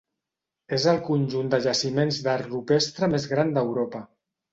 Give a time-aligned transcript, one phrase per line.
[0.77, 4.03] És el conjunt de jaciments d'art rupestre més gran d'Europa.